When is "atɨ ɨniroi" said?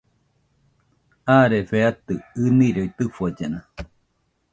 1.89-2.87